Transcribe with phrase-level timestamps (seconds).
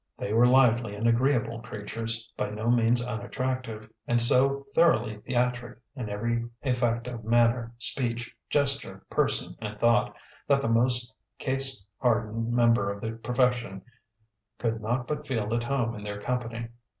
[0.17, 6.09] They were lively and agreeable creatures, by no means unattractive, and so thoroughly theatric in
[6.09, 10.15] every effect of manner, speech, gesture, person, and thought,
[10.47, 13.83] that the most case hardened member of the profession
[14.57, 16.69] could not but feel at home in their company.